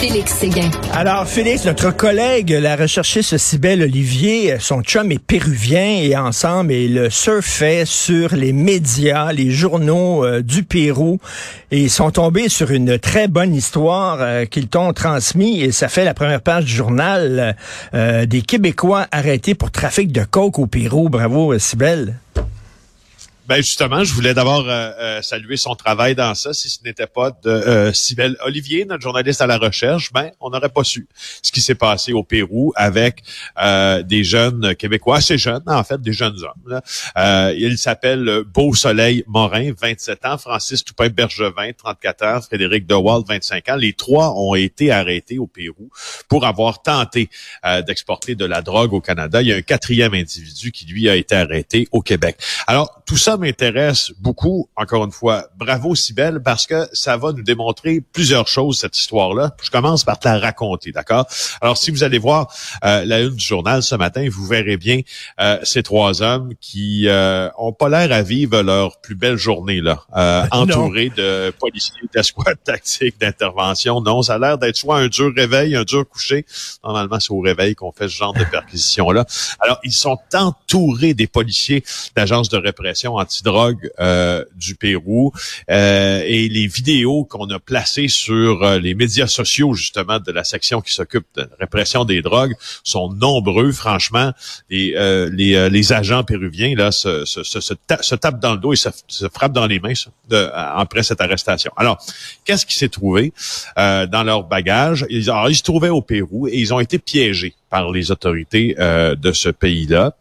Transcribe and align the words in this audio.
Félix. 0.00 0.46
Alors, 0.94 1.26
Félix, 1.26 1.66
notre 1.66 1.94
collègue, 1.94 2.52
la 2.52 2.74
recherchiste 2.74 3.36
Cybelle 3.36 3.82
Olivier, 3.82 4.56
son 4.58 4.80
chum 4.80 5.12
est 5.12 5.18
péruvien 5.18 5.98
et 6.00 6.16
ensemble, 6.16 6.72
ils 6.72 7.08
surfaient 7.10 7.84
sur 7.84 8.34
les 8.34 8.54
médias, 8.54 9.30
les 9.32 9.50
journaux 9.50 10.24
euh, 10.24 10.40
du 10.40 10.62
Pérou 10.62 11.18
et 11.70 11.82
ils 11.82 11.90
sont 11.90 12.10
tombés 12.12 12.48
sur 12.48 12.70
une 12.70 12.98
très 12.98 13.28
bonne 13.28 13.54
histoire 13.54 14.18
euh, 14.20 14.46
qu'ils 14.46 14.68
t'ont 14.68 14.94
transmis 14.94 15.60
et 15.60 15.70
ça 15.70 15.88
fait 15.88 16.04
la 16.04 16.14
première 16.14 16.40
page 16.40 16.64
du 16.64 16.72
journal 16.72 17.54
euh, 17.92 18.24
des 18.24 18.40
Québécois 18.40 19.06
arrêtés 19.12 19.54
pour 19.54 19.70
trafic 19.70 20.12
de 20.12 20.24
coke 20.24 20.58
au 20.58 20.66
Pérou. 20.66 21.10
Bravo, 21.10 21.58
Cybelle. 21.58 22.14
Ben 23.50 23.56
justement, 23.56 24.04
je 24.04 24.14
voulais 24.14 24.32
d'abord 24.32 24.68
euh, 24.68 24.92
euh, 25.00 25.22
saluer 25.22 25.56
son 25.56 25.74
travail 25.74 26.14
dans 26.14 26.36
ça. 26.36 26.52
Si 26.52 26.70
ce 26.70 26.84
n'était 26.84 27.08
pas 27.08 27.32
de 27.32 27.50
euh, 27.50 28.32
Olivier, 28.44 28.84
notre 28.84 29.02
journaliste 29.02 29.42
à 29.42 29.48
la 29.48 29.58
recherche, 29.58 30.12
ben 30.12 30.30
on 30.38 30.50
n'aurait 30.50 30.68
pas 30.68 30.84
su 30.84 31.08
ce 31.42 31.50
qui 31.50 31.60
s'est 31.60 31.74
passé 31.74 32.12
au 32.12 32.22
Pérou 32.22 32.72
avec 32.76 33.24
des 34.04 34.22
jeunes 34.22 34.76
Québécois, 34.76 35.16
assez 35.16 35.36
jeunes 35.36 35.64
en 35.66 35.82
fait, 35.82 36.00
des 36.00 36.12
jeunes 36.12 36.36
hommes. 36.44 36.80
il 37.56 37.76
s'appelle 37.76 38.44
Beau 38.46 38.72
Soleil 38.72 39.24
Morin, 39.26 39.72
27 39.76 40.26
ans, 40.26 40.38
Francis 40.38 40.84
Toupin 40.84 41.08
Bergevin, 41.08 41.72
34 41.76 42.24
ans, 42.24 42.40
Frédéric 42.42 42.86
DeWalt, 42.86 43.26
25 43.26 43.68
ans. 43.70 43.76
Les 43.76 43.94
trois 43.94 44.32
ont 44.36 44.54
été 44.54 44.92
arrêtés 44.92 45.38
au 45.38 45.48
Pérou 45.48 45.90
pour 46.28 46.46
avoir 46.46 46.82
tenté 46.82 47.28
d'exporter 47.84 48.36
de 48.36 48.44
la 48.44 48.62
drogue 48.62 48.92
au 48.92 49.00
Canada. 49.00 49.42
Il 49.42 49.48
y 49.48 49.52
a 49.52 49.56
un 49.56 49.62
quatrième 49.62 50.14
individu 50.14 50.70
qui 50.70 50.86
lui 50.86 51.08
a 51.08 51.16
été 51.16 51.34
arrêté 51.34 51.88
au 51.90 52.00
Québec. 52.00 52.36
Alors 52.68 53.02
tout 53.04 53.16
ça 53.16 53.39
m'intéresse 53.40 54.12
beaucoup, 54.20 54.68
encore 54.76 55.04
une 55.04 55.12
fois. 55.12 55.48
Bravo, 55.56 55.94
Sibelle, 55.94 56.40
parce 56.42 56.66
que 56.66 56.88
ça 56.92 57.16
va 57.16 57.32
nous 57.32 57.42
démontrer 57.42 58.00
plusieurs 58.00 58.48
choses, 58.48 58.78
cette 58.80 58.96
histoire-là. 58.96 59.54
Je 59.62 59.70
commence 59.70 60.04
par 60.04 60.18
te 60.18 60.28
la 60.28 60.38
raconter, 60.38 60.92
d'accord? 60.92 61.26
Alors, 61.60 61.76
si 61.76 61.90
vous 61.90 62.04
allez 62.04 62.18
voir 62.18 62.52
euh, 62.84 63.04
la 63.04 63.20
une 63.20 63.34
du 63.34 63.44
journal 63.44 63.82
ce 63.82 63.94
matin, 63.94 64.26
vous 64.30 64.46
verrez 64.46 64.76
bien 64.76 65.00
euh, 65.40 65.58
ces 65.62 65.82
trois 65.82 66.22
hommes 66.22 66.52
qui 66.60 67.08
euh, 67.08 67.48
ont 67.58 67.72
pas 67.72 67.88
l'air 67.88 68.12
à 68.12 68.22
vivre 68.22 68.62
leur 68.62 69.00
plus 69.00 69.14
belle 69.14 69.36
journée, 69.36 69.80
là, 69.80 70.04
euh, 70.16 70.46
entourés 70.50 71.10
de 71.10 71.52
policiers, 71.58 72.08
d'escouades 72.14 72.58
tactiques, 72.64 73.18
d'intervention. 73.20 74.00
Non, 74.00 74.22
ça 74.22 74.34
a 74.34 74.38
l'air 74.38 74.58
d'être 74.58 74.76
soit 74.76 74.98
un 74.98 75.08
dur 75.08 75.32
réveil, 75.34 75.76
un 75.76 75.84
dur 75.84 76.08
coucher. 76.08 76.44
Normalement, 76.84 77.20
c'est 77.20 77.32
au 77.32 77.40
réveil 77.40 77.74
qu'on 77.74 77.92
fait 77.92 78.08
ce 78.08 78.16
genre 78.16 78.34
de 78.34 78.44
perquisition-là. 78.50 79.24
Alors, 79.60 79.78
ils 79.84 79.92
sont 79.92 80.18
entourés 80.34 81.14
des 81.14 81.26
policiers 81.26 81.84
d'agences 82.16 82.48
de 82.48 82.58
répression 82.58 83.16
drogue 83.42 83.90
euh, 84.00 84.44
du 84.56 84.74
Pérou 84.74 85.32
euh, 85.70 86.22
et 86.26 86.48
les 86.48 86.66
vidéos 86.66 87.24
qu'on 87.24 87.48
a 87.50 87.58
placées 87.58 88.08
sur 88.08 88.62
euh, 88.62 88.78
les 88.78 88.94
médias 88.94 89.26
sociaux 89.26 89.74
justement 89.74 90.18
de 90.18 90.32
la 90.32 90.44
section 90.44 90.80
qui 90.80 90.92
s'occupe 90.92 91.26
de 91.36 91.42
la 91.42 91.56
répression 91.58 92.04
des 92.04 92.22
drogues 92.22 92.54
sont 92.84 93.12
nombreux. 93.12 93.72
Franchement, 93.72 94.32
les 94.68 94.90
les, 95.32 95.70
les, 95.70 95.92
agents 95.92 96.24
péruviens 96.24 96.74
là 96.76 96.90
se, 96.90 97.24
se, 97.24 97.42
se, 97.42 97.60
se, 97.60 98.14
tapent 98.14 98.40
dans 98.40 98.52
le 98.52 98.58
dos 98.58 98.72
et 98.72 98.76
se, 98.76 99.28
frappent 99.32 99.52
dans 99.52 99.66
les 99.66 99.80
mains 99.80 99.92
après 100.54 101.02
cette 101.02 101.20
arrestation. 101.20 101.72
Alors, 101.76 102.02
qu'est-ce 102.44 102.66
qui 102.66 102.74
s'est 102.74 102.88
trouvé 102.88 103.32
dans 103.76 104.24
leur 104.24 104.44
bagage? 104.44 105.06
Alors, 105.28 105.48
ils 105.48 105.56
se 105.56 105.62
trouvaient 105.62 105.88
au 105.88 106.02
Pérou 106.02 106.48
et 106.48 106.58
ils 106.58 106.74
ont 106.74 106.80
été 106.80 106.98
piégés 106.98 107.54
par 107.70 107.90
les 107.92 108.10
autorités 108.10 108.74
euh, 108.78 109.14
de 109.14 109.32
ce 109.32 109.48
pays-là. 109.48 110.16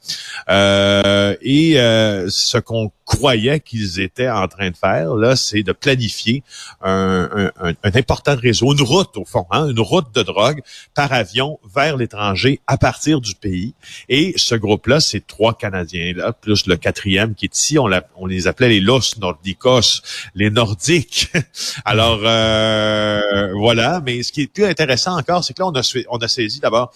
Euh, 0.50 1.36
et 1.42 1.80
euh, 1.80 2.30
ce 2.30 2.60
qu'on 2.60 2.92
croyait 3.06 3.60
qu'ils 3.60 4.00
étaient 4.00 4.30
en 4.30 4.48
train 4.48 4.70
de 4.70 4.78
faire, 4.78 5.16
là, 5.16 5.36
c'est 5.36 5.64
de 5.64 5.72
planifier 5.72 6.44
un, 6.84 7.50
important 7.96 8.36
réseau, 8.36 8.72
une 8.72 8.84
route 8.84 9.18
au 9.18 9.26
fond, 9.26 9.48
hein, 9.50 9.68
une 9.68 9.80
route 9.80 10.14
de 10.14 10.22
drogue 10.22 10.62
par 10.94 11.12
avion 11.12 11.60
vers 11.74 11.98
l'étranger 11.98 12.60
à 12.68 12.78
partir 12.78 13.20
du 13.20 13.34
pays. 13.34 13.74
Et 14.10 14.34
ce 14.38 14.54
groupe-là, 14.54 15.00
c'est 15.00 15.26
trois 15.26 15.58
Canadiens, 15.58 16.14
là, 16.16 16.34
plus 16.34 16.68
le 16.68 16.78
quatrième 16.78 17.34
qui 17.34 17.46
est 17.46 17.56
ici. 17.56 17.80
On, 17.80 18.26
les 18.28 18.48
appelait 18.48 18.70
les 18.70 18.80
Los 18.80 19.18
Nordicos, 19.20 20.04
les 20.36 20.52
Nordiques. 20.52 21.32
Alors, 21.86 22.20
voilà. 23.58 24.02
Mais 24.06 24.22
ce 24.22 24.32
qui 24.32 24.42
est 24.44 24.54
plus 24.54 24.66
intéressant 24.66 25.18
encore, 25.18 25.44
c'est 25.44 25.56
que 25.56 25.64
là, 25.64 25.72
a, 25.74 25.82
on 26.12 26.18
a 26.18 26.28
saisi 26.28 26.60
d'abord 26.60 26.94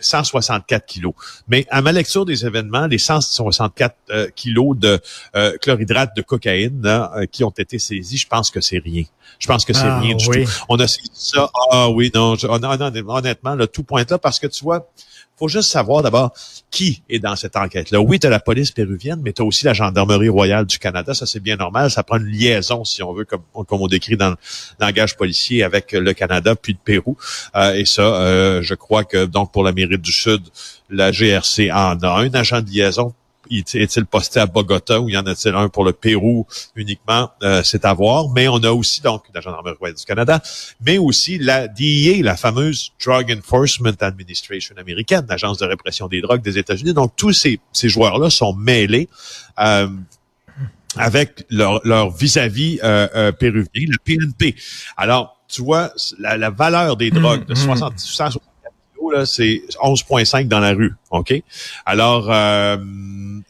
164 0.00 0.86
kilos. 0.86 1.14
Mais 1.48 1.66
à 1.70 1.80
ma 1.80 1.92
lecture 1.92 2.24
des 2.24 2.44
événements, 2.44 2.86
les 2.86 2.98
164 2.98 3.96
euh, 4.10 4.28
kilos 4.34 4.76
de 4.76 5.00
euh, 5.34 5.56
chlorhydrate 5.60 6.14
de 6.16 6.22
cocaïne 6.22 6.82
euh, 6.84 7.26
qui 7.26 7.44
ont 7.44 7.50
été 7.50 7.78
saisis, 7.78 8.18
je 8.18 8.26
pense 8.26 8.50
que 8.50 8.60
c'est 8.60 8.78
rien. 8.78 9.04
Je 9.38 9.46
pense 9.46 9.64
que 9.64 9.72
c'est 9.72 9.86
ah, 9.86 10.00
rien 10.00 10.14
du 10.14 10.24
tout. 10.24 10.50
On 10.68 10.78
a 10.78 10.86
saisi 10.86 11.10
ça. 11.12 11.50
Ah 11.70 11.90
oui, 11.90 12.10
non, 12.14 12.36
honnêtement, 12.42 13.54
le 13.54 13.66
tout 13.66 13.82
pointe 13.82 14.10
là 14.10 14.18
parce 14.18 14.38
que 14.38 14.46
tu 14.46 14.64
vois, 14.64 14.88
faut 15.36 15.48
juste 15.48 15.70
savoir 15.70 16.02
d'abord 16.02 16.32
qui 16.70 17.02
est 17.08 17.18
dans 17.18 17.36
cette 17.36 17.56
enquête-là. 17.56 18.00
Oui, 18.00 18.18
tu 18.18 18.26
as 18.26 18.30
la 18.30 18.40
police 18.40 18.70
péruvienne, 18.70 19.20
mais 19.22 19.32
tu 19.32 19.42
as 19.42 19.44
aussi 19.44 19.64
la 19.64 19.74
gendarmerie 19.74 20.28
royale 20.28 20.64
du 20.66 20.78
Canada. 20.78 21.14
Ça, 21.14 21.26
c'est 21.26 21.40
bien 21.40 21.56
normal. 21.56 21.90
Ça 21.90 22.02
prend 22.02 22.16
une 22.18 22.26
liaison, 22.26 22.84
si 22.84 23.02
on 23.02 23.12
veut, 23.12 23.24
comme, 23.24 23.42
comme 23.66 23.82
on 23.82 23.86
décrit 23.86 24.16
dans 24.16 24.30
le 24.30 24.36
langage 24.80 25.16
policier, 25.16 25.62
avec 25.62 25.92
le 25.92 26.12
Canada 26.14 26.54
puis 26.56 26.72
le 26.72 26.78
Pérou. 26.82 27.16
Euh, 27.54 27.74
et 27.74 27.84
ça, 27.84 28.02
euh, 28.02 28.62
je 28.62 28.74
crois 28.74 29.04
que 29.04 29.26
donc 29.26 29.52
pour 29.52 29.62
l'Amérique 29.62 29.85
du 29.86 30.12
Sud, 30.12 30.42
la 30.90 31.12
GRC 31.12 31.70
en 31.72 31.98
a 32.00 32.20
un 32.20 32.34
agent 32.34 32.60
de 32.60 32.70
liaison 32.70 33.14
est-il 33.50 34.06
posté 34.06 34.40
à 34.40 34.46
Bogota 34.46 35.00
ou 35.00 35.08
y 35.08 35.16
en 35.16 35.26
a-t-il 35.26 35.54
un 35.54 35.68
pour 35.68 35.84
le 35.84 35.92
Pérou 35.92 36.46
uniquement? 36.74 37.30
Euh, 37.42 37.62
c'est 37.62 37.84
à 37.84 37.94
voir. 37.94 38.28
Mais 38.30 38.48
on 38.48 38.58
a 38.58 38.70
aussi 38.70 39.00
donc 39.00 39.24
la 39.34 39.40
Gendarmerie 39.40 39.94
du 39.94 40.04
Canada, 40.04 40.42
mais 40.84 40.98
aussi 40.98 41.38
la 41.38 41.68
DEA, 41.68 42.22
la 42.22 42.36
fameuse 42.36 42.92
Drug 43.04 43.32
Enforcement 43.38 43.92
Administration 44.00 44.74
américaine, 44.76 45.26
l'agence 45.28 45.58
de 45.58 45.66
répression 45.66 46.08
des 46.08 46.20
drogues 46.20 46.42
des 46.42 46.58
États-Unis. 46.58 46.94
Donc 46.94 47.12
tous 47.16 47.32
ces, 47.32 47.60
ces 47.72 47.88
joueurs-là 47.88 48.30
sont 48.30 48.54
mêlés. 48.54 49.08
Euh, 49.58 49.88
avec 50.98 51.44
leur, 51.50 52.10
vis-à-vis 52.10 52.80
euh, 52.82 53.06
euh, 53.14 53.32
péruvien, 53.32 53.68
le 53.74 53.98
PNP. 54.02 54.56
Alors, 54.96 55.38
tu 55.46 55.62
vois, 55.62 55.92
la, 56.18 56.48
valeur 56.48 56.96
des 56.96 57.10
drogues 57.10 57.44
de 57.44 57.54
60, 57.54 57.98
c'est 59.24 59.62
11,5 59.82 60.48
dans 60.48 60.60
la 60.60 60.72
rue. 60.72 60.94
OK? 61.10 61.42
Alors, 61.84 62.30
euh, 62.30 62.76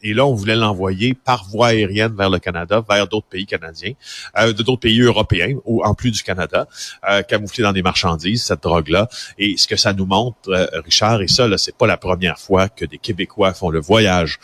et 0.03 0.13
là, 0.13 0.25
on 0.25 0.33
voulait 0.33 0.55
l'envoyer 0.55 1.13
par 1.13 1.45
voie 1.49 1.67
aérienne 1.67 2.15
vers 2.15 2.29
le 2.29 2.39
Canada, 2.39 2.83
vers 2.87 3.07
d'autres 3.07 3.27
pays 3.27 3.45
canadiens, 3.45 3.93
euh, 4.37 4.53
d'autres 4.53 4.81
pays 4.81 5.01
européens, 5.01 5.55
ou 5.65 5.83
en 5.83 5.93
plus 5.93 6.11
du 6.11 6.23
Canada, 6.23 6.67
euh, 7.09 7.23
camouflé 7.23 7.63
dans 7.63 7.73
des 7.73 7.81
marchandises, 7.81 8.43
cette 8.43 8.63
drogue-là. 8.63 9.09
Et 9.37 9.57
ce 9.57 9.67
que 9.67 9.75
ça 9.75 9.93
nous 9.93 10.05
montre, 10.05 10.37
euh, 10.49 10.67
Richard, 10.85 11.21
et 11.21 11.27
ça, 11.27 11.47
là, 11.47 11.57
c'est 11.57 11.75
pas 11.75 11.87
la 11.87 11.97
première 11.97 12.39
fois 12.39 12.69
que 12.69 12.85
des 12.85 12.97
Québécois 12.97 13.53
font 13.53 13.69
le 13.69 13.79
voyage 13.79 14.39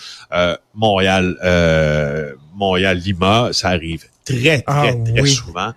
Montréal, 0.73 1.37
Montréal-Lima. 2.55 3.49
Ça 3.51 3.69
arrive 3.69 4.05
très, 4.25 4.61
très, 4.61 4.63
ah 4.67 4.93
très 5.05 5.25
souvent. 5.27 5.73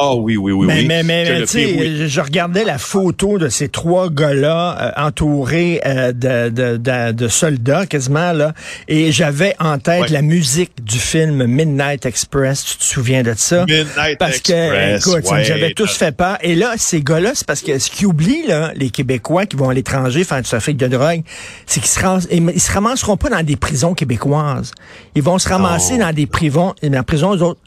Ah 0.00 0.14
oui, 0.14 0.36
oui, 0.36 0.52
oui, 0.52 0.66
mais, 0.66 0.80
oui. 0.80 0.86
Mais, 0.86 1.02
mais, 1.02 1.40
tu 1.42 1.46
sais, 1.46 2.08
je 2.08 2.20
regardais 2.20 2.64
la 2.64 2.78
photo 2.78 3.38
de 3.38 3.48
ces 3.48 3.68
trois 3.68 4.10
gars-là 4.10 4.94
euh, 4.98 5.06
entourés 5.06 5.80
euh, 5.84 6.12
de, 6.12 6.48
de, 6.48 7.12
de, 7.12 7.28
soldats 7.28 7.86
quasiment, 7.86 8.32
là, 8.32 8.54
et 8.88 9.12
j'avais 9.12 9.54
en 9.58 9.78
tête 9.78 10.10
la 10.10 10.22
musique 10.22 10.82
du 10.82 10.98
film 10.98 11.44
Midnight 11.46 12.06
Express. 12.06 12.64
Tu 12.64 12.78
te 12.78 12.84
souviens 12.84 13.22
de 13.22 13.34
ça? 13.36 13.66
Midnight 13.66 14.18
parce 14.18 14.36
Express, 14.36 15.04
que, 15.04 15.10
écoute, 15.10 15.30
ouais, 15.30 15.44
j'avais 15.44 15.72
tous 15.72 15.94
fait 15.96 16.12
peur. 16.12 16.38
Et 16.42 16.54
là, 16.54 16.74
ces 16.76 17.02
gars-là, 17.02 17.32
c'est 17.34 17.46
parce 17.46 17.60
que 17.60 17.78
ce 17.78 17.90
qu'ils 17.90 18.06
oublient, 18.06 18.46
là, 18.46 18.72
les 18.74 18.90
Québécois 18.90 19.46
qui 19.46 19.56
vont 19.56 19.68
à 19.68 19.74
l'étranger 19.74 20.24
faire 20.24 20.38
du 20.42 20.48
trafic 20.48 20.76
de 20.76 20.88
drogue, 20.88 21.22
c'est 21.66 21.80
qu'ils 21.80 21.90
se, 21.90 22.00
ils 22.30 22.60
se 22.60 22.72
ramasseront 22.72 23.16
pas 23.16 23.28
dans 23.28 23.42
des 23.42 23.56
prisons 23.56 23.94
québécoises. 23.94 24.72
Ils 25.14 25.22
vont 25.22 25.38
se 25.38 25.48
ramasser 25.48 25.98
dans 25.98 26.12
des 26.12 26.26
prisons, 26.26 26.74
dans 26.82 27.02
prisons 27.02 27.32
autres 27.32 27.60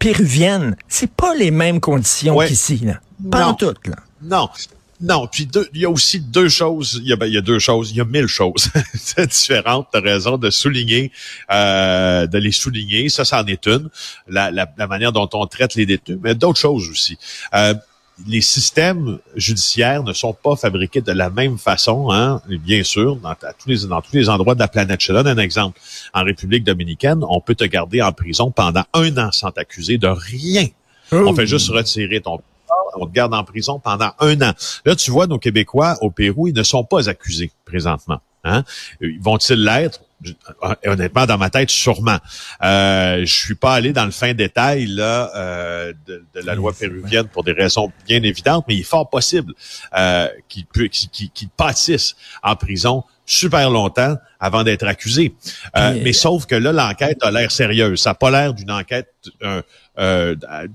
péruvienne, 0.00 0.76
c'est 0.88 1.10
pas 1.10 1.36
les 1.36 1.52
mêmes 1.52 1.78
conditions 1.78 2.36
qu'ici, 2.38 2.78
là. 2.78 3.00
Pas 3.30 3.46
en 3.46 3.54
tout, 3.54 3.74
là. 3.84 3.96
Non. 4.22 4.48
Non, 5.02 5.26
puis 5.26 5.48
il 5.72 5.80
y 5.80 5.86
a 5.86 5.90
aussi 5.90 6.20
deux 6.20 6.50
choses. 6.50 7.00
Il 7.02 7.08
y 7.08 7.12
a, 7.12 7.16
ben, 7.16 7.24
il 7.24 7.32
y 7.32 7.38
a 7.38 7.40
deux 7.40 7.58
choses. 7.58 7.90
Il 7.90 7.96
y 7.96 8.00
a 8.02 8.04
mille 8.04 8.26
choses 8.26 8.70
différentes. 9.30 9.88
Tu 9.92 9.98
as 9.98 10.02
raison 10.02 10.36
de 10.36 10.50
souligner, 10.50 11.10
euh, 11.50 12.26
de 12.26 12.36
les 12.36 12.52
souligner. 12.52 13.08
Ça, 13.08 13.24
c'en 13.24 13.46
est 13.46 13.66
une. 13.66 13.88
La, 14.28 14.50
la, 14.50 14.70
la, 14.76 14.86
manière 14.86 15.12
dont 15.12 15.28
on 15.32 15.46
traite 15.46 15.74
les 15.74 15.86
détenus, 15.86 16.18
mais 16.22 16.34
d'autres 16.34 16.58
choses 16.58 16.90
aussi. 16.90 17.16
Euh, 17.54 17.72
les 18.26 18.40
systèmes 18.40 19.18
judiciaires 19.36 20.02
ne 20.02 20.12
sont 20.12 20.32
pas 20.32 20.56
fabriqués 20.56 21.00
de 21.00 21.12
la 21.12 21.30
même 21.30 21.58
façon, 21.58 22.10
hein, 22.10 22.40
bien 22.48 22.82
sûr, 22.82 23.16
dans, 23.16 23.34
tous 23.34 23.68
les, 23.68 23.86
dans 23.86 24.00
tous 24.00 24.14
les 24.14 24.28
endroits 24.28 24.54
de 24.54 24.60
la 24.60 24.68
planète. 24.68 25.00
Je 25.00 25.08
te 25.08 25.12
donne 25.12 25.28
un 25.28 25.38
exemple. 25.38 25.80
En 26.14 26.24
République 26.24 26.64
dominicaine, 26.64 27.20
on 27.28 27.40
peut 27.40 27.54
te 27.54 27.64
garder 27.64 28.02
en 28.02 28.12
prison 28.12 28.50
pendant 28.50 28.84
un 28.94 29.16
an 29.18 29.32
sans 29.32 29.50
t'accuser 29.50 29.98
de 29.98 30.08
rien. 30.08 30.66
On 31.12 31.34
fait 31.34 31.46
juste 31.46 31.70
retirer 31.70 32.20
ton 32.20 32.40
on 32.96 33.06
te 33.06 33.12
garde 33.12 33.34
en 33.34 33.44
prison 33.44 33.78
pendant 33.78 34.10
un 34.18 34.40
an. 34.42 34.52
Là, 34.84 34.96
tu 34.96 35.10
vois, 35.10 35.26
nos 35.26 35.38
Québécois 35.38 35.96
au 36.00 36.10
Pérou, 36.10 36.48
ils 36.48 36.54
ne 36.54 36.62
sont 36.62 36.84
pas 36.84 37.08
accusés 37.08 37.50
présentement. 37.64 38.20
Hein? 38.44 38.64
Vont-ils 39.20 39.62
l'être? 39.62 40.00
Honnêtement, 40.84 41.26
dans 41.26 41.38
ma 41.38 41.50
tête, 41.50 41.70
sûrement. 41.70 42.18
Euh, 42.62 43.20
je 43.24 43.34
suis 43.34 43.54
pas 43.54 43.74
allé 43.74 43.92
dans 43.92 44.04
le 44.04 44.10
fin 44.10 44.34
détail 44.34 44.86
là 44.86 45.30
euh, 45.34 45.92
de, 46.06 46.24
la 46.34 46.54
loi 46.54 46.72
péruvienne 46.72 47.28
pour 47.28 47.44
des 47.44 47.52
raisons 47.52 47.92
bien 48.06 48.22
évidentes, 48.22 48.64
mais 48.68 48.76
il 48.76 48.80
est 48.80 48.84
fort 48.84 49.08
possible 49.08 49.54
euh, 49.96 50.28
qu'il 50.48 50.66
qu 50.66 50.88
qu 50.88 51.46
pâtisse 51.56 52.16
en 52.42 52.56
prison 52.56 53.04
super 53.30 53.70
longtemps 53.70 54.16
avant 54.40 54.64
d'être 54.64 54.86
accusé. 54.86 55.34
Euh, 55.76 55.96
mais 56.02 56.12
sauf 56.12 56.46
que 56.46 56.56
là, 56.56 56.72
l'enquête 56.72 57.22
a 57.22 57.30
l'air 57.30 57.52
sérieuse. 57.52 58.02
Ça 58.02 58.10
n'a 58.10 58.14
pas 58.14 58.30
l'air 58.30 58.54
d'une 58.54 58.72
enquête 58.72 59.12
euh, 59.42 59.62
euh, 60.00 60.34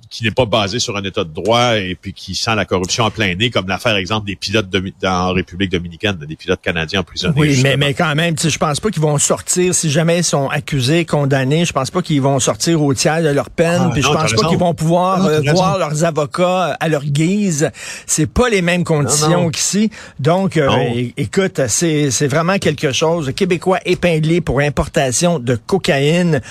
qui 0.10 0.24
n'est 0.24 0.32
pas 0.32 0.46
basée 0.46 0.80
sur 0.80 0.96
un 0.96 1.04
état 1.04 1.24
de 1.24 1.34
droit 1.34 1.78
et 1.78 1.98
puis 2.00 2.14
qui 2.14 2.36
sent 2.36 2.54
la 2.56 2.66
corruption 2.66 3.06
en 3.06 3.12
plein 3.12 3.34
nez, 3.34 3.50
comme 3.50 3.68
l'affaire, 3.68 3.96
exemple, 3.96 4.28
des 4.28 4.36
pilotes 4.36 4.70
de, 4.70 4.94
dans 5.02 5.34
République 5.34 5.72
dominicaine, 5.72 6.16
des 6.16 6.36
pilotes 6.36 6.62
canadiens 6.62 7.00
emprisonnés. 7.00 7.34
Oui, 7.36 7.60
mais, 7.64 7.76
mais 7.76 7.94
quand 7.96 8.14
même, 8.14 8.36
je 8.38 8.58
pense 8.58 8.80
pas 8.80 8.92
qu'ils 8.92 9.02
vont 9.02 9.18
sortir, 9.18 9.74
si 9.74 9.90
jamais 9.90 10.20
ils 10.20 10.24
sont 10.24 10.48
accusés, 10.50 11.06
condamnés, 11.06 11.66
je 11.66 11.74
pense 11.74 11.90
pas 11.90 12.04
qu'ils 12.04 12.22
vont 12.22 12.40
sortir 12.40 12.82
au 12.84 12.94
tiers 12.94 13.24
de 13.24 13.30
leur 13.30 13.50
peine, 13.50 13.82
ah, 13.86 13.90
puis 13.92 14.04
je 14.04 14.08
pense 14.08 14.34
pas 14.34 14.48
qu'ils 14.48 14.60
vont 14.60 14.76
pouvoir 14.76 15.26
euh, 15.26 15.42
voir 15.52 15.80
leurs 15.80 16.04
avocats 16.04 16.78
à 16.80 16.88
leur 16.88 17.04
guise. 17.04 17.72
C'est 18.06 18.28
pas 18.28 18.50
les 18.50 18.62
mêmes 18.62 18.84
conditions 18.84 19.50
qu'ici. 19.50 19.90
Donc, 20.20 20.58
euh, 20.58 20.70
écoute, 21.18 21.62
c'est 21.68 22.28
vraiment 22.28 22.60
quelque 22.60 22.92
chose. 22.92 23.32
Québécois 23.36 23.80
épinglé 23.86 24.42
pour 24.42 24.60
importation 24.60 25.40
de 25.40 25.56
cocaïne. 25.56 26.42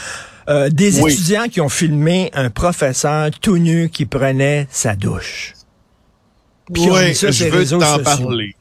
Euh, 0.49 0.69
des 0.69 1.01
étudiants 1.01 1.49
qui 1.49 1.61
ont 1.61 1.69
filmé 1.69 2.31
un 2.35 2.51
professeur 2.51 3.31
tout 3.41 3.59
nu 3.59 3.89
qui 3.89 4.07
prenait 4.07 4.67
sa 4.71 4.95
douche. 4.95 5.55
oui, 6.71 7.15
je 7.15 7.45
veux 7.49 7.79
t'en 7.79 7.99
parler. 8.03 8.55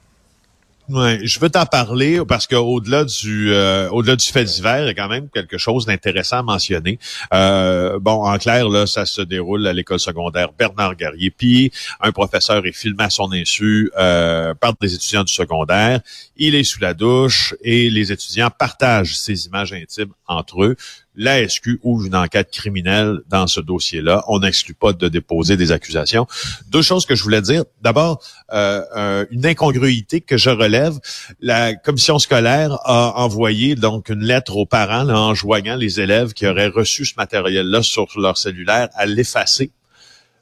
Ouais, 0.90 1.22
je 1.24 1.40
veux 1.40 1.50
t'en 1.50 1.66
parler 1.66 2.20
parce 2.28 2.46
qu'au-delà 2.46 3.06
du 3.06 3.54
euh, 3.54 3.90
au-delà 3.92 4.18
du 4.18 4.26
fait 4.26 4.44
divers, 4.44 4.82
il 4.82 4.88
y 4.88 4.90
a 4.90 4.94
quand 4.94 5.08
même 5.08 5.30
quelque 5.30 5.58
chose 5.58 5.86
d'intéressant 5.86 6.40
à 6.40 6.44
mentionner. 6.44 7.00
Euh, 7.34 8.00
bon, 8.00 8.26
en 8.26 8.38
clair, 8.38 8.68
là, 8.68 8.86
ça 8.86 9.06
se 9.06 9.22
déroule 9.22 9.66
à 9.66 9.72
l'école 9.72 10.02
secondaire 10.02 10.52
Bernard 10.52 10.98
Garrier. 10.98 11.32
Puis 11.32 11.72
un 12.02 12.12
professeur 12.12 12.66
est 12.66 12.74
filmé 12.74 13.06
à 13.06 13.10
son 13.10 13.32
insu 13.32 13.92
euh, 13.98 14.54
par 14.56 14.74
des 14.82 14.94
étudiants 14.94 15.24
du 15.24 15.32
secondaire. 15.32 16.02
Il 16.36 16.54
est 16.54 16.66
sous 16.66 16.82
la 16.82 16.94
douche 16.94 17.56
et 17.62 17.90
les 17.90 18.12
étudiants 18.12 18.50
partagent 18.50 19.16
ces 19.18 19.46
images 19.46 19.72
intimes 19.72 20.12
entre 20.28 20.64
eux 20.64 20.76
la 21.16 21.48
SQ 21.48 21.80
ouvre 21.84 22.06
une 22.06 22.16
enquête 22.16 22.52
criminelle 22.52 23.20
dans 23.30 23.48
ce 23.48 23.60
dossier-là. 23.60 24.24
On 24.28 24.40
n'exclut 24.40 24.74
pas 24.74 24.94
de 24.94 25.08
déposer 25.08 25.58
des 25.58 25.72
accusations. 25.72 26.28
Deux 26.70 26.82
choses 26.82 27.06
que 27.06 27.16
je 27.16 27.24
voulais 27.24 27.42
dire. 27.42 27.64
D'abord, 27.82 28.22
euh, 28.52 28.82
euh, 28.96 29.26
une 29.32 29.46
incongruité 29.46 30.22
que 30.22 30.38
je 30.38 30.50
relève. 30.50 31.00
La 31.40 31.76
commission 31.76 32.20
scolaire 32.20 32.78
a 32.86 33.14
envoyé 33.18 33.76
donc 33.76 34.10
une 34.10 34.24
lettre 34.24 34.56
aux 34.56 34.66
parents 34.66 35.10
en 35.10 35.30
enjoignant 35.30 35.76
les 35.76 36.00
élèves 36.00 36.34
qui 36.34 36.48
auraient 36.48 36.68
reçu 36.68 37.06
ce 37.06 37.14
matériel-là 37.18 37.84
sur 37.84 38.08
leur 38.18 38.38
cellulaire 38.38 38.90
à 38.94 39.06
l'effacer. 39.06 39.72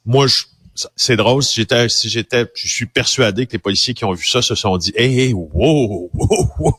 Moi, 0.05 0.27
je 0.27 0.43
c'est 0.95 1.15
drôle. 1.15 1.43
Si 1.43 1.55
j'étais, 1.55 1.89
si 1.89 2.09
j'étais, 2.09 2.45
je 2.55 2.67
suis 2.67 2.85
persuadé 2.85 3.45
que 3.45 3.53
les 3.53 3.59
policiers 3.59 3.93
qui 3.93 4.05
ont 4.05 4.13
vu 4.13 4.25
ça 4.25 4.41
se 4.41 4.55
sont 4.55 4.77
dit, 4.77 4.93
hey, 4.95 5.19
hey 5.19 5.33
wow, 5.33 6.09
wow, 6.13 6.49
wow, 6.59 6.77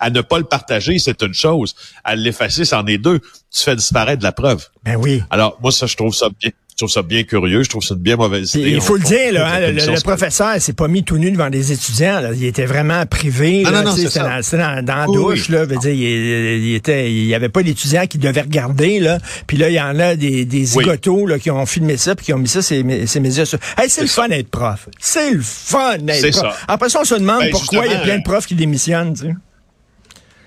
à 0.00 0.10
ne 0.10 0.20
pas 0.20 0.38
le 0.38 0.44
partager, 0.44 0.98
c'est 0.98 1.20
une 1.22 1.34
chose. 1.34 1.74
À 2.04 2.14
l'effacer, 2.16 2.64
c'en 2.64 2.86
est 2.86 2.98
deux. 2.98 3.20
Tu 3.50 3.62
fais 3.62 3.76
disparaître 3.76 4.22
la 4.22 4.32
preuve. 4.32 4.68
Ben 4.84 4.96
oui. 4.96 5.22
Alors, 5.30 5.58
moi, 5.60 5.72
ça, 5.72 5.86
je 5.86 5.96
trouve 5.96 6.14
ça 6.14 6.28
bien. 6.40 6.50
Je 6.74 6.78
trouve 6.78 6.90
ça 6.90 7.02
bien 7.02 7.22
curieux. 7.22 7.62
Je 7.62 7.70
trouve 7.70 7.84
ça 7.84 7.94
une 7.94 8.00
bien 8.00 8.16
mauvaise 8.16 8.52
idée. 8.56 8.70
Il 8.70 8.80
faut 8.80 8.96
le 8.96 9.04
dire, 9.04 9.32
là, 9.32 9.46
hein, 9.48 9.70
le, 9.70 10.02
professeur 10.02 10.60
s'est 10.60 10.72
pas 10.72 10.88
mis 10.88 11.04
tout 11.04 11.18
nu 11.18 11.30
devant 11.30 11.48
des 11.48 11.70
étudiants. 11.70 12.18
Là. 12.18 12.30
Il 12.34 12.44
était 12.44 12.66
vraiment 12.66 13.06
privé. 13.06 13.62
Ah, 13.64 13.70
là, 13.70 13.82
non, 13.82 13.90
non, 13.90 13.96
c'était 13.96 14.18
dans, 14.18 14.84
dans, 14.84 14.96
la 14.96 15.06
douche. 15.06 15.48
Là, 15.50 15.64
veut 15.66 15.76
dire, 15.76 15.92
il, 15.92 16.02
il, 16.02 16.74
était, 16.74 17.12
il 17.12 17.26
y 17.26 17.34
avait 17.36 17.48
pas 17.48 17.62
d'étudiants 17.62 18.08
qui 18.08 18.18
devaient 18.18 18.40
regarder. 18.40 18.98
Là. 18.98 19.20
Puis 19.46 19.56
là, 19.56 19.70
il 19.70 19.74
y 19.74 19.80
en 19.80 20.00
a 20.00 20.16
des, 20.16 20.44
des 20.44 20.64
zigotos 20.64 21.26
là, 21.26 21.38
qui 21.38 21.52
ont 21.52 21.64
filmé 21.64 21.96
ça 21.96 22.16
puis 22.16 22.26
qui 22.26 22.32
ont 22.32 22.38
mis 22.38 22.48
ça 22.48 22.60
ces, 22.60 23.06
ces 23.06 23.20
médias. 23.20 23.44
Hey, 23.78 23.88
c'est 23.88 24.02
le 24.02 24.08
fun 24.08 24.26
d'être 24.26 24.50
prof. 24.50 24.88
C'est 24.98 25.30
le 25.30 25.42
fun 25.42 25.98
d'être 25.98 26.32
prof. 26.32 26.52
Ça. 26.52 26.56
Après 26.66 26.88
ça, 26.88 27.02
on 27.02 27.04
se 27.04 27.14
demande 27.14 27.42
ben, 27.42 27.50
pourquoi 27.52 27.86
il 27.86 27.92
y 27.92 27.94
a 27.94 28.00
plein 28.00 28.18
de 28.18 28.24
profs 28.24 28.46
qui 28.46 28.56
démissionnent. 28.56 29.14
Tu 29.14 29.26
sais. 29.26 29.34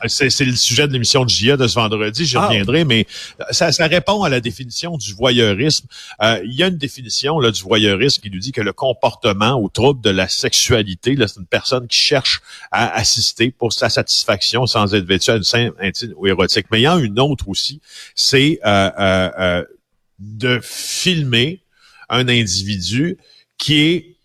C'est 0.05 0.45
le 0.45 0.55
sujet 0.55 0.87
de 0.87 0.93
l'émission 0.93 1.25
de 1.25 1.29
JA 1.29 1.57
de 1.57 1.67
ce 1.67 1.75
vendredi, 1.75 2.25
j'y 2.25 2.37
ah. 2.37 2.47
reviendrai, 2.47 2.85
mais 2.85 3.07
ça, 3.51 3.71
ça, 3.71 3.87
répond 3.87 4.23
à 4.23 4.29
la 4.29 4.39
définition 4.39 4.97
du 4.97 5.13
voyeurisme. 5.13 5.87
Euh, 6.21 6.39
il 6.43 6.53
y 6.53 6.63
a 6.63 6.67
une 6.67 6.77
définition 6.77 7.39
là, 7.39 7.51
du 7.51 7.61
voyeurisme 7.61 8.21
qui 8.21 8.29
nous 8.29 8.39
dit 8.39 8.51
que 8.51 8.61
le 8.61 8.73
comportement 8.73 9.59
ou 9.59 9.69
trouble 9.69 10.01
de 10.01 10.09
la 10.09 10.27
sexualité, 10.27 11.15
c'est 11.19 11.39
une 11.39 11.45
personne 11.45 11.87
qui 11.87 11.97
cherche 11.97 12.41
à 12.71 12.95
assister 12.95 13.51
pour 13.51 13.73
sa 13.73 13.89
satisfaction 13.89 14.67
sans 14.67 14.93
être 14.93 15.05
vêtue 15.05 15.31
à 15.31 15.35
une 15.35 15.43
scène 15.43 15.71
intime 15.79 16.13
ou 16.17 16.27
érotique. 16.27 16.67
Mais 16.71 16.79
il 16.79 16.83
y 16.83 16.87
en 16.87 16.97
a 16.97 16.99
une 16.99 17.19
autre 17.19 17.49
aussi, 17.49 17.81
c'est 18.15 18.59
euh, 18.65 18.89
euh, 18.99 19.29
euh 19.39 19.63
de 20.19 20.59
filmer 20.63 21.61
un 22.09 22.27
individu 22.27 23.19
qui 23.59 23.81
est 23.81 24.15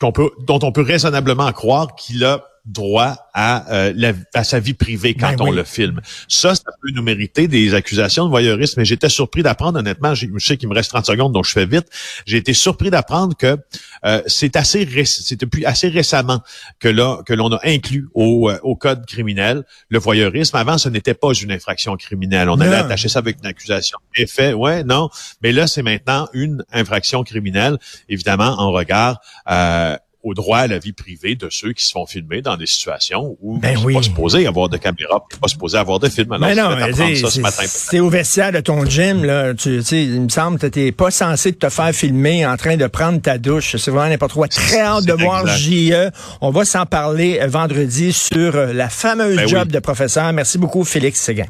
qu'on 0.00 0.12
peut, 0.12 0.30
dont 0.40 0.58
on 0.62 0.72
peut 0.72 0.82
raisonnablement 0.82 1.52
croire 1.52 1.94
qu'il 1.94 2.24
a 2.24 2.44
droit 2.66 3.28
à, 3.32 3.72
euh, 3.72 3.92
la, 3.94 4.12
à 4.34 4.44
sa 4.44 4.58
vie 4.58 4.74
privée 4.74 5.14
quand 5.14 5.30
ben 5.36 5.40
on 5.40 5.50
le 5.50 5.64
filme. 5.64 6.00
Ça, 6.28 6.54
ça 6.54 6.64
peut 6.82 6.90
nous 6.92 7.02
mériter 7.02 7.48
des 7.48 7.74
accusations 7.74 8.24
de 8.24 8.30
voyeurisme, 8.30 8.80
mais 8.80 8.84
j'étais 8.84 9.08
surpris 9.08 9.42
d'apprendre, 9.42 9.78
honnêtement, 9.78 10.14
je 10.14 10.26
sais 10.38 10.56
qu'il 10.56 10.68
me 10.68 10.74
reste 10.74 10.90
30 10.90 11.06
secondes, 11.06 11.32
donc 11.32 11.44
je 11.44 11.52
fais 11.52 11.66
vite, 11.66 11.86
j'ai 12.26 12.38
été 12.38 12.52
surpris 12.52 12.90
d'apprendre 12.90 13.36
que 13.36 13.56
euh, 14.04 14.22
c'est 14.26 14.56
assez 14.56 14.86
c'est 15.04 15.40
depuis 15.40 15.64
assez 15.64 15.88
récemment 15.88 16.40
que 16.80 16.88
là 16.88 17.20
que 17.24 17.34
l'on 17.34 17.52
a 17.52 17.60
inclus 17.64 18.08
au, 18.14 18.50
euh, 18.50 18.58
au 18.62 18.76
code 18.76 19.06
criminel 19.06 19.64
le 19.88 19.98
voyeurisme. 19.98 20.56
Avant, 20.56 20.78
ce 20.78 20.88
n'était 20.88 21.14
pas 21.14 21.32
une 21.32 21.52
infraction 21.52 21.96
criminelle. 21.96 22.48
On 22.48 22.60
avait 22.60 22.76
attaché 22.76 23.08
ça 23.08 23.20
avec 23.20 23.38
une 23.38 23.46
accusation. 23.46 23.98
Effet, 24.16 24.52
ouais, 24.52 24.84
non. 24.84 25.08
Mais 25.42 25.52
là, 25.52 25.66
c'est 25.66 25.82
maintenant 25.82 26.28
une 26.32 26.64
infraction 26.72 27.22
criminelle, 27.22 27.78
évidemment, 28.08 28.56
en 28.58 28.72
regard 28.72 29.20
euh, 29.50 29.96
au 30.26 30.34
droit 30.34 30.58
à 30.58 30.66
la 30.66 30.78
vie 30.78 30.92
privée 30.92 31.36
de 31.36 31.48
ceux 31.50 31.72
qui 31.72 31.84
se 31.84 31.92
font 31.92 32.04
filmer 32.04 32.42
dans 32.42 32.56
des 32.56 32.66
situations 32.66 33.36
où 33.40 33.58
ben 33.58 33.78
oui. 33.84 33.94
pas 33.94 34.02
supposé 34.02 34.44
avoir 34.46 34.68
de 34.68 34.76
caméra, 34.76 35.24
pas 35.40 35.46
supposé 35.46 35.78
avoir 35.78 36.00
de 36.00 36.08
film. 36.08 36.32
Alors, 36.32 36.76
ben 36.76 36.90
non, 36.90 37.30
c'est 37.66 38.00
au 38.00 38.10
vestiaire 38.10 38.50
de 38.50 38.58
ton 38.58 38.84
gym, 38.84 39.24
là, 39.24 39.54
tu 39.54 39.82
sais, 39.82 40.02
il 40.02 40.22
me 40.22 40.28
semble 40.28 40.58
que 40.58 40.66
t'es 40.66 40.90
pas 40.90 41.12
censé 41.12 41.52
te 41.52 41.68
faire 41.68 41.92
filmer 41.92 42.44
en 42.44 42.56
train 42.56 42.76
de 42.76 42.86
prendre 42.88 43.20
ta 43.20 43.38
douche. 43.38 43.76
C'est 43.76 43.92
vraiment 43.92 44.10
n'importe 44.10 44.32
quoi. 44.32 44.48
Très 44.48 44.80
hâte 44.80 45.04
de 45.04 45.12
voir 45.12 45.46
JE. 45.46 46.10
On 46.40 46.50
va 46.50 46.64
s'en 46.64 46.86
parler 46.86 47.38
euh, 47.40 47.46
vendredi 47.46 48.12
sur 48.12 48.56
euh, 48.56 48.72
la 48.72 48.88
fameuse 48.88 49.36
ben 49.36 49.46
job 49.46 49.68
de 49.70 49.78
professeur. 49.78 50.32
Merci 50.32 50.58
beaucoup, 50.58 50.82
Félix 50.82 51.20
Séguin. 51.20 51.46